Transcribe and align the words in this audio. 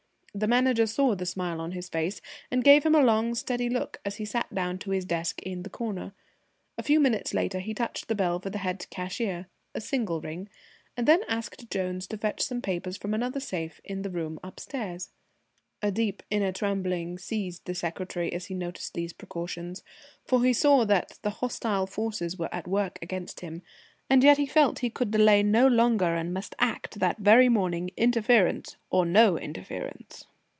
The 0.33 0.47
Manager 0.47 0.87
saw 0.87 1.13
the 1.13 1.25
smile 1.25 1.59
on 1.59 1.73
his 1.73 1.89
face, 1.89 2.21
and 2.49 2.63
gave 2.63 2.85
him 2.85 2.95
a 2.95 3.01
long 3.03 3.35
steady 3.35 3.67
look 3.69 3.99
as 4.05 4.15
he 4.15 4.23
sat 4.23 4.55
down 4.55 4.77
to 4.79 4.91
his 4.91 5.03
desk 5.03 5.41
in 5.43 5.63
the 5.63 5.69
corner. 5.69 6.13
A 6.77 6.83
few 6.83 7.01
minutes 7.01 7.33
later 7.33 7.59
he 7.59 7.73
touched 7.73 8.07
the 8.07 8.15
bell 8.15 8.39
for 8.39 8.49
the 8.49 8.59
head 8.59 8.87
cashier 8.89 9.47
a 9.75 9.81
single 9.81 10.21
ring 10.21 10.47
and 10.95 11.05
then 11.05 11.23
asked 11.27 11.69
Jones 11.69 12.07
to 12.07 12.17
fetch 12.17 12.41
some 12.43 12.61
papers 12.61 12.95
from 12.95 13.13
another 13.13 13.41
safe 13.41 13.81
in 13.83 14.03
the 14.03 14.09
room 14.09 14.39
upstairs. 14.41 15.09
A 15.81 15.91
deep 15.91 16.23
inner 16.29 16.53
trembling 16.53 17.17
seized 17.17 17.65
the 17.65 17.75
secretary 17.75 18.31
as 18.31 18.45
he 18.45 18.53
noticed 18.53 18.93
these 18.93 19.11
precautions, 19.11 19.83
for 20.23 20.45
he 20.45 20.53
saw 20.53 20.85
that 20.85 21.19
the 21.23 21.31
hostile 21.41 21.85
forces 21.85 22.37
were 22.39 22.53
at 22.55 22.69
work 22.69 22.97
against 23.01 23.41
him, 23.41 23.63
and 24.09 24.25
yet 24.25 24.35
he 24.37 24.45
felt 24.45 24.79
he 24.79 24.89
could 24.89 25.09
delay 25.11 25.41
no 25.41 25.65
longer 25.65 26.15
and 26.15 26.33
must 26.33 26.53
act 26.59 26.99
that 26.99 27.17
very 27.19 27.47
morning, 27.47 27.89
interference 27.95 28.75
or 28.89 29.05
no 29.05 29.37
interference. 29.37 30.25